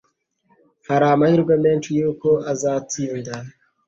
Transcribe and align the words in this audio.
Hari 0.87 1.05
amahirwe 1.13 1.53
menshi 1.65 1.89
yuko 1.99 2.29
azatsinda. 2.51 3.33